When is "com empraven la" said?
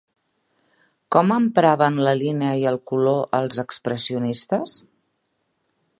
1.15-2.15